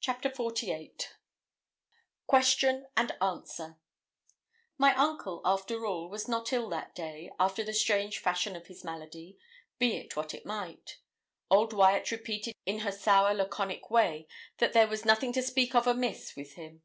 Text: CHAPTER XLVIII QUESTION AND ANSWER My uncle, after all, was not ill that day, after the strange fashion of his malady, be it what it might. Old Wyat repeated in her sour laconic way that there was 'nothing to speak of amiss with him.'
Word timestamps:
CHAPTER 0.00 0.28
XLVIII 0.28 0.92
QUESTION 2.26 2.88
AND 2.96 3.12
ANSWER 3.22 3.78
My 4.76 4.92
uncle, 4.96 5.40
after 5.44 5.86
all, 5.86 6.08
was 6.10 6.26
not 6.26 6.52
ill 6.52 6.68
that 6.70 6.96
day, 6.96 7.30
after 7.38 7.62
the 7.62 7.72
strange 7.72 8.18
fashion 8.18 8.56
of 8.56 8.66
his 8.66 8.82
malady, 8.82 9.38
be 9.78 9.94
it 9.98 10.16
what 10.16 10.34
it 10.34 10.44
might. 10.44 10.98
Old 11.48 11.72
Wyat 11.72 12.10
repeated 12.10 12.56
in 12.66 12.80
her 12.80 12.90
sour 12.90 13.32
laconic 13.34 13.88
way 13.88 14.26
that 14.58 14.72
there 14.72 14.88
was 14.88 15.04
'nothing 15.04 15.32
to 15.34 15.42
speak 15.42 15.76
of 15.76 15.86
amiss 15.86 16.34
with 16.34 16.54
him.' 16.54 16.82